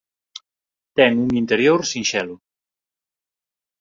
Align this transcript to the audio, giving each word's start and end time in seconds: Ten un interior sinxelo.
Ten 0.95 1.11
un 1.25 1.31
interior 1.41 1.79
sinxelo. 1.91 2.35